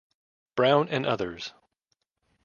Brown 0.55 0.89
and 0.89 1.05
others. 1.05 1.53